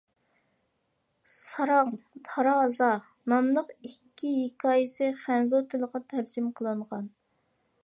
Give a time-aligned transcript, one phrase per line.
[1.33, 1.91] «ساراڭ»،
[2.29, 2.89] «تارازا»
[3.33, 7.09] ناملىق ئىككى ھېكايىسى خەنزۇ تىلىغا تەرجىمە قىلىنغان.